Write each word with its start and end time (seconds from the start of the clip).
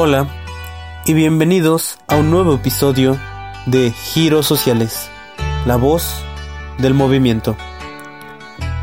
Hola 0.00 0.28
y 1.06 1.12
bienvenidos 1.12 1.98
a 2.06 2.18
un 2.18 2.30
nuevo 2.30 2.54
episodio 2.54 3.16
de 3.66 3.90
Giros 3.90 4.46
Sociales, 4.46 5.10
la 5.66 5.74
voz 5.74 6.22
del 6.78 6.94
movimiento. 6.94 7.56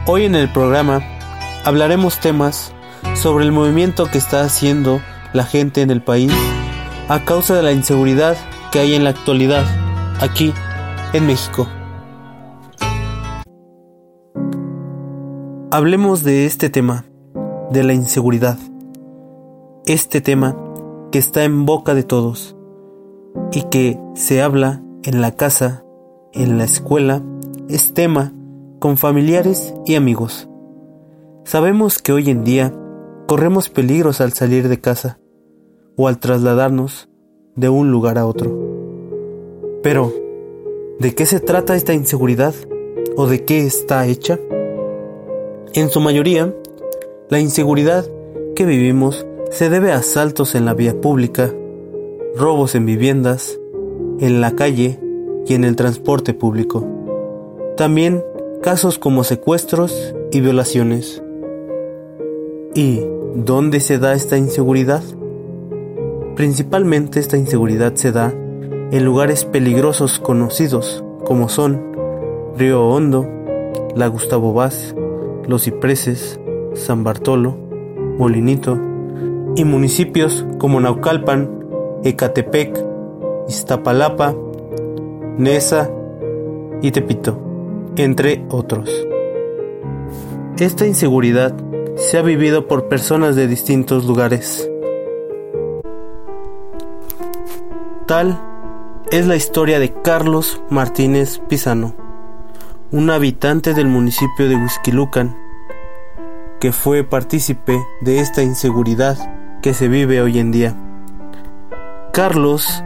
Hoy 0.07 0.25
en 0.25 0.36
el 0.36 0.51
programa 0.51 1.01
hablaremos 1.63 2.20
temas 2.20 2.73
sobre 3.13 3.46
el 3.46 3.53
movimiento 3.53 4.07
que 4.12 4.17
está 4.17 4.42
haciendo 4.42 4.99
la 5.31 5.46
gente 5.46 5.81
en 5.81 5.89
el 5.89 6.01
país 6.01 6.33
a 7.07 7.24
causa 7.24 7.56
de 7.56 7.63
la 7.63 7.71
inseguridad 7.71 8.35
que 8.74 8.79
hay 8.79 8.93
en 8.93 9.06
la 9.06 9.11
actualidad 9.11 9.63
aquí 10.20 10.53
en 11.13 11.28
México. 11.28 11.70
Hablemos 15.71 16.25
de 16.25 16.45
este 16.45 16.70
tema, 16.70 17.05
de 17.71 17.85
la 17.85 17.93
inseguridad. 17.93 18.57
Este 19.85 20.20
tema 20.20 20.57
que 21.15 21.19
está 21.19 21.45
en 21.45 21.65
boca 21.65 21.95
de 21.95 22.03
todos 22.03 22.57
y 23.53 23.61
que 23.69 23.97
se 24.15 24.41
habla 24.41 24.83
en 25.03 25.21
la 25.21 25.31
casa, 25.31 25.85
en 26.33 26.57
la 26.57 26.65
escuela, 26.65 27.23
es 27.69 27.93
tema 27.93 28.33
con 28.81 28.97
familiares 28.97 29.73
y 29.85 29.95
amigos. 29.95 30.49
Sabemos 31.45 32.01
que 32.01 32.11
hoy 32.11 32.29
en 32.29 32.43
día 32.43 32.73
corremos 33.27 33.70
peligros 33.70 34.20
al 34.20 34.33
salir 34.33 34.67
de 34.67 34.81
casa 34.81 35.17
o 35.95 36.09
al 36.09 36.20
trasladarnos 36.20 37.07
de 37.55 37.70
un 37.70 37.91
lugar 37.91 38.17
a 38.17 38.25
otro. 38.25 38.53
Pero, 39.84 40.11
¿de 40.99 41.15
qué 41.15 41.25
se 41.25 41.39
trata 41.39 41.77
esta 41.77 41.93
inseguridad 41.93 42.53
o 43.15 43.25
de 43.25 43.45
qué 43.45 43.65
está 43.65 44.05
hecha? 44.05 44.37
En 45.73 45.89
su 45.89 46.01
mayoría, 46.01 46.53
la 47.29 47.39
inseguridad 47.39 48.05
que 48.53 48.65
vivimos 48.65 49.25
se 49.55 49.69
debe 49.69 49.93
a 49.93 49.99
asaltos 49.99 50.53
en 50.53 50.65
la 50.65 50.73
vía 50.73 50.99
pública, 50.99 51.49
robos 52.35 52.75
en 52.75 52.85
viviendas, 52.85 53.57
en 54.20 54.41
la 54.41 54.51
calle 54.51 54.99
y 55.47 55.53
en 55.53 55.63
el 55.63 55.77
transporte 55.77 56.34
público. 56.34 56.85
También 57.77 58.21
casos 58.62 58.99
como 58.99 59.23
secuestros 59.23 60.13
y 60.34 60.41
violaciones. 60.41 61.23
¿Y 62.73 62.99
dónde 63.34 63.79
se 63.79 63.97
da 63.97 64.14
esta 64.14 64.38
inseguridad? 64.38 65.03
Principalmente 66.36 67.22
esta 67.22 67.38
inseguridad 67.38 67.95
se 67.95 68.12
da 68.12 68.34
en 68.92 69.06
lugares 69.06 69.45
peligrosos 69.45 70.19
conocidos 70.19 71.02
como 71.23 71.47
son 71.47 71.95
Río 72.58 72.90
Hondo, 72.90 73.25
la 73.95 74.08
Gustavo 74.08 74.52
Vaz, 74.52 74.94
Los 75.47 75.64
Cipreses, 75.64 76.42
San 76.73 77.06
Bartolo, 77.06 77.56
Molinito, 78.17 78.95
y 79.56 79.64
municipios 79.64 80.45
como 80.58 80.80
Naucalpan, 80.80 81.50
Ecatepec, 82.03 82.78
Iztapalapa, 83.48 84.36
Nesa 85.38 85.89
y 86.81 86.92
Tepito, 86.92 87.39
entre 87.95 88.45
otros. 88.50 88.89
Esta 90.59 90.86
inseguridad 90.86 91.56
se 91.95 92.17
ha 92.17 92.22
vivido 92.22 92.67
por 92.67 92.88
personas 92.88 93.36
de 93.36 93.47
distintos 93.47 94.06
lugares. 94.06 94.70
Tal 98.06 98.40
es 99.12 99.25
la 99.25 99.36
historia 99.36 99.80
de 99.80 99.94
Carlos 99.94 100.62
Martínez 100.69 101.40
Pizano, 101.47 101.95
un 102.92 103.09
habitante 103.09 103.73
del 103.73 103.88
municipio 103.88 104.47
de 104.47 104.56
Huizquilucan, 104.56 105.36
que 106.59 106.72
fue 106.72 107.03
partícipe 107.03 107.80
de 108.02 108.19
esta 108.19 108.44
inseguridad 108.44 109.17
que 109.66 109.74
se 109.74 109.88
vive 109.88 110.22
hoy 110.22 110.38
en 110.38 110.52
día. 110.52 110.76
Carlos, 112.14 112.84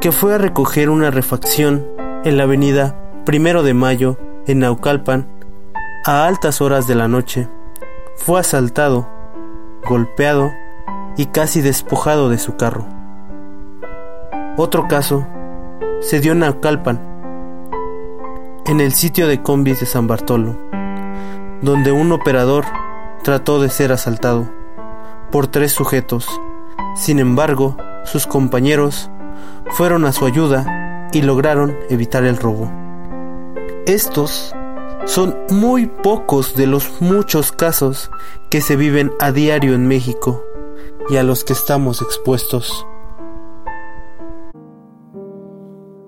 que 0.00 0.10
fue 0.10 0.34
a 0.34 0.38
recoger 0.38 0.90
una 0.90 1.12
refacción 1.12 1.86
en 2.24 2.36
la 2.36 2.42
avenida 2.42 2.96
Primero 3.24 3.62
de 3.62 3.72
Mayo 3.72 4.18
en 4.48 4.58
Naucalpan 4.58 5.28
a 6.04 6.26
altas 6.26 6.60
horas 6.60 6.88
de 6.88 6.96
la 6.96 7.06
noche, 7.06 7.48
fue 8.16 8.40
asaltado, 8.40 9.08
golpeado 9.88 10.50
y 11.16 11.26
casi 11.26 11.60
despojado 11.60 12.30
de 12.30 12.38
su 12.38 12.56
carro. 12.56 12.88
Otro 14.56 14.88
caso 14.88 15.24
se 16.00 16.18
dio 16.18 16.32
en 16.32 16.40
Naucalpan, 16.40 17.00
en 18.66 18.80
el 18.80 18.92
sitio 18.92 19.28
de 19.28 19.40
combis 19.40 19.78
de 19.78 19.86
San 19.86 20.08
Bartolo, 20.08 20.58
donde 21.62 21.92
un 21.92 22.10
operador 22.10 22.64
trató 23.22 23.62
de 23.62 23.70
ser 23.70 23.92
asaltado 23.92 24.63
por 25.34 25.48
tres 25.48 25.72
sujetos. 25.72 26.28
Sin 26.94 27.18
embargo, 27.18 27.76
sus 28.04 28.24
compañeros 28.24 29.10
fueron 29.70 30.04
a 30.04 30.12
su 30.12 30.26
ayuda 30.26 31.08
y 31.12 31.22
lograron 31.22 31.76
evitar 31.90 32.22
el 32.24 32.36
robo. 32.36 32.70
Estos 33.84 34.54
son 35.06 35.36
muy 35.50 35.86
pocos 35.86 36.54
de 36.54 36.68
los 36.68 37.00
muchos 37.00 37.50
casos 37.50 38.12
que 38.48 38.60
se 38.60 38.76
viven 38.76 39.10
a 39.18 39.32
diario 39.32 39.74
en 39.74 39.88
México 39.88 40.40
y 41.10 41.16
a 41.16 41.24
los 41.24 41.42
que 41.42 41.52
estamos 41.52 42.00
expuestos. 42.00 42.86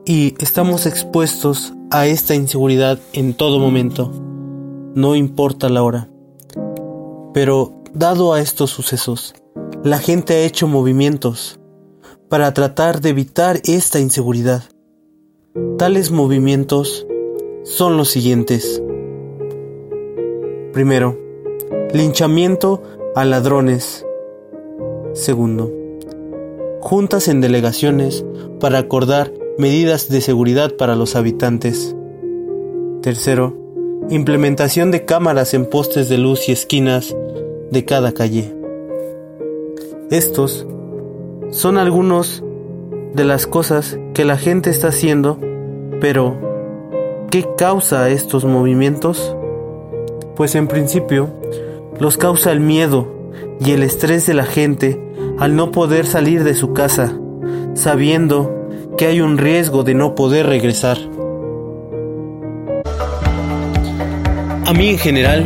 Y 0.04 0.36
estamos 0.38 0.86
expuestos 0.86 1.74
a 1.90 2.06
esta 2.06 2.36
inseguridad 2.36 3.00
en 3.12 3.34
todo 3.34 3.58
momento, 3.58 4.12
no 4.94 5.16
importa 5.16 5.68
la 5.68 5.82
hora. 5.82 6.08
Pero 7.34 7.75
Dado 7.98 8.34
a 8.34 8.42
estos 8.42 8.68
sucesos, 8.68 9.34
la 9.82 9.98
gente 9.98 10.34
ha 10.34 10.40
hecho 10.44 10.68
movimientos 10.68 11.58
para 12.28 12.52
tratar 12.52 13.00
de 13.00 13.08
evitar 13.08 13.62
esta 13.64 13.98
inseguridad. 13.98 14.64
Tales 15.78 16.10
movimientos 16.10 17.06
son 17.64 17.96
los 17.96 18.10
siguientes. 18.10 18.82
Primero, 20.74 21.18
linchamiento 21.94 22.82
a 23.14 23.24
ladrones. 23.24 24.04
Segundo, 25.14 25.72
juntas 26.82 27.28
en 27.28 27.40
delegaciones 27.40 28.26
para 28.60 28.76
acordar 28.76 29.32
medidas 29.56 30.10
de 30.10 30.20
seguridad 30.20 30.76
para 30.76 30.96
los 30.96 31.16
habitantes. 31.16 31.96
Tercero, 33.00 33.56
implementación 34.10 34.90
de 34.90 35.06
cámaras 35.06 35.54
en 35.54 35.64
postes 35.64 36.10
de 36.10 36.18
luz 36.18 36.50
y 36.50 36.52
esquinas 36.52 37.16
de 37.70 37.84
cada 37.84 38.12
calle. 38.12 38.54
Estos 40.10 40.66
son 41.50 41.78
algunos 41.78 42.42
de 43.14 43.24
las 43.24 43.46
cosas 43.46 43.98
que 44.14 44.24
la 44.24 44.36
gente 44.36 44.70
está 44.70 44.88
haciendo, 44.88 45.38
pero 46.00 46.36
¿qué 47.30 47.46
causa 47.56 48.08
estos 48.10 48.44
movimientos? 48.44 49.36
Pues 50.36 50.54
en 50.54 50.68
principio 50.68 51.30
los 51.98 52.18
causa 52.18 52.52
el 52.52 52.60
miedo 52.60 53.08
y 53.58 53.72
el 53.72 53.82
estrés 53.82 54.26
de 54.26 54.34
la 54.34 54.44
gente 54.44 55.00
al 55.38 55.56
no 55.56 55.70
poder 55.70 56.06
salir 56.06 56.44
de 56.44 56.54
su 56.54 56.72
casa, 56.72 57.18
sabiendo 57.74 58.68
que 58.96 59.06
hay 59.06 59.20
un 59.20 59.38
riesgo 59.38 59.82
de 59.82 59.94
no 59.94 60.14
poder 60.14 60.46
regresar. 60.46 60.98
A 64.64 64.72
mí 64.72 64.88
en 64.88 64.98
general 64.98 65.44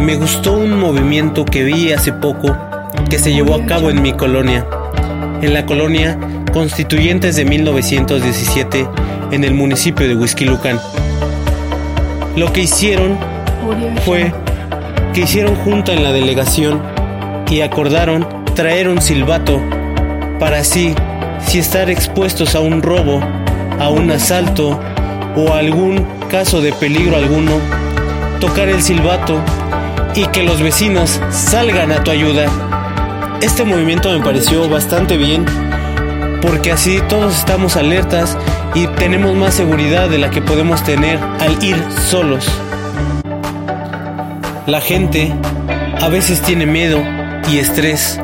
me 0.00 0.16
gustó 0.16 0.52
un 0.52 0.78
movimiento 0.78 1.44
que 1.44 1.64
vi 1.64 1.92
hace 1.92 2.12
poco 2.12 2.56
que 3.10 3.18
se 3.18 3.32
llevó 3.32 3.54
a 3.54 3.66
cabo 3.66 3.90
en 3.90 4.00
mi 4.00 4.12
colonia, 4.12 4.66
en 5.42 5.52
la 5.52 5.66
colonia 5.66 6.18
Constituyentes 6.52 7.36
de 7.36 7.44
1917 7.44 8.88
en 9.32 9.44
el 9.44 9.54
municipio 9.54 10.06
de 10.06 10.14
Huizquilucan. 10.14 10.80
Lo 12.36 12.52
que 12.52 12.62
hicieron 12.62 13.18
fue 14.04 14.32
que 15.12 15.22
hicieron 15.22 15.56
junta 15.56 15.92
en 15.92 16.02
la 16.02 16.12
delegación 16.12 16.80
y 17.50 17.60
acordaron 17.60 18.26
traer 18.54 18.88
un 18.88 19.00
silbato 19.00 19.60
para 20.38 20.60
así, 20.60 20.94
si 21.44 21.58
estar 21.58 21.90
expuestos 21.90 22.54
a 22.54 22.60
un 22.60 22.82
robo, 22.82 23.20
a 23.80 23.88
un 23.88 24.10
asalto 24.10 24.78
o 25.36 25.52
a 25.52 25.58
algún 25.58 26.06
caso 26.30 26.60
de 26.60 26.72
peligro 26.72 27.16
alguno, 27.16 27.52
tocar 28.40 28.68
el 28.68 28.82
silbato 28.82 29.40
y 30.18 30.26
que 30.26 30.42
los 30.42 30.60
vecinos 30.60 31.20
salgan 31.30 31.92
a 31.92 32.02
tu 32.02 32.10
ayuda. 32.10 32.46
Este 33.40 33.62
movimiento 33.62 34.10
me 34.10 34.24
pareció 34.24 34.68
bastante 34.68 35.16
bien 35.16 35.44
porque 36.42 36.72
así 36.72 37.00
todos 37.08 37.38
estamos 37.38 37.76
alertas 37.76 38.36
y 38.74 38.88
tenemos 38.88 39.36
más 39.36 39.54
seguridad 39.54 40.08
de 40.08 40.18
la 40.18 40.30
que 40.30 40.42
podemos 40.42 40.82
tener 40.82 41.20
al 41.38 41.62
ir 41.62 41.76
solos. 42.10 42.48
La 44.66 44.80
gente 44.80 45.32
a 46.00 46.08
veces 46.08 46.42
tiene 46.42 46.66
miedo 46.66 47.00
y 47.48 47.58
estrés, 47.58 48.20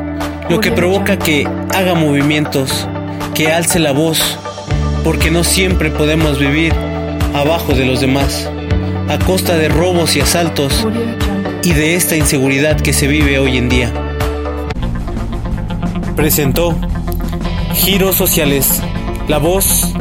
lo 0.49 0.59
que 0.59 0.73
provoca 0.73 1.17
que 1.17 1.47
haga 1.73 1.93
movimientos, 1.93 2.89
que 3.33 3.53
alce 3.53 3.79
la 3.79 3.93
voz, 3.93 4.37
porque 5.05 5.31
no 5.31 5.45
siempre 5.45 5.91
podemos 5.91 6.39
vivir 6.39 6.73
abajo 7.33 7.73
de 7.73 7.85
los 7.85 8.01
demás, 8.01 8.49
a 9.07 9.17
costa 9.19 9.55
de 9.55 9.69
robos 9.69 10.17
y 10.17 10.19
asaltos 10.19 10.85
y 11.65 11.73
de 11.73 11.95
esta 11.95 12.15
inseguridad 12.15 12.79
que 12.79 12.93
se 12.93 13.07
vive 13.07 13.39
hoy 13.39 13.57
en 13.57 13.69
día. 13.69 13.91
presentó 16.15 16.77
Giros 17.73 18.15
Sociales, 18.15 18.81
la 19.27 19.39
voz 19.39 19.91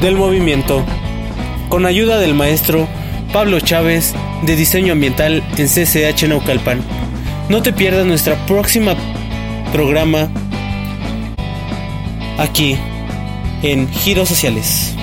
del 0.00 0.16
movimiento, 0.16 0.84
con 1.68 1.86
ayuda 1.86 2.18
del 2.18 2.34
maestro 2.34 2.88
Pablo 3.32 3.60
Chávez 3.60 4.12
de 4.42 4.56
Diseño 4.56 4.92
Ambiental 4.92 5.44
en 5.56 5.68
CCH 5.68 6.24
Naucalpan. 6.28 6.80
No 7.48 7.62
te 7.62 7.72
pierdas 7.72 8.04
nuestra 8.04 8.34
próxima 8.46 8.96
programa 9.72 10.28
aquí 12.38 12.76
en 13.62 13.88
Giros 13.88 14.28
Sociales. 14.28 14.97